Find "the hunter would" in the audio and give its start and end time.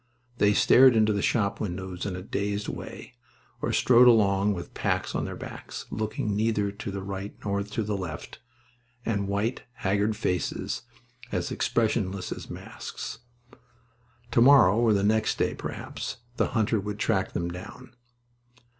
16.37-16.97